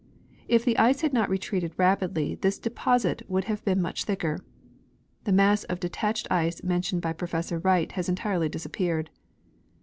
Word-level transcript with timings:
If 0.47 0.65
the 0.65 0.79
ice 0.79 1.01
had 1.01 1.13
not 1.13 1.29
retreated 1.29 1.73
rapidly 1.77 2.33
this 2.33 2.57
deposit 2.57 3.21
would 3.27 3.43
have 3.43 3.63
been 3.63 3.79
much 3.79 4.05
thicker. 4.05 4.39
The 5.25 5.31
mass 5.31 5.63
of 5.65 5.79
detached 5.79 6.25
ice 6.31 6.63
mentioned 6.63 7.03
by 7.03 7.13
Professor 7.13 7.59
Wright 7.59 7.91
has 7.91 8.09
entirely 8.09 8.49
disappeared. 8.49 9.11